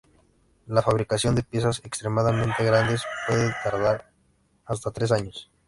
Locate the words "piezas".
1.43-1.77